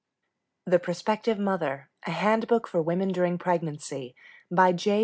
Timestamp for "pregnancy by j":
3.37-4.99